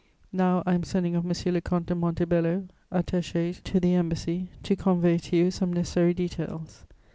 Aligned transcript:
Now 0.33 0.63
I 0.65 0.73
am 0.73 0.81
sending 0.81 1.15
off 1.15 1.25
M. 1.25 1.53
le 1.53 1.61
Comte 1.61 1.85
de 1.85 1.93
Montebello, 1.93 2.63
attaché 2.91 3.61
to 3.61 3.79
the 3.79 3.93
Embassy, 3.93 4.47
to 4.63 4.75
convey 4.75 5.19
to 5.19 5.35
you 5.37 5.51
some 5.51 5.71
necessary 5.71 6.15
details. 6.15 6.85